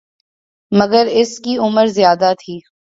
مگر 0.71 1.05
اس 1.11 1.39
کی 1.39 1.57
عمر 1.57 1.85
زیادہ 1.89 2.33
تھی 2.39 2.59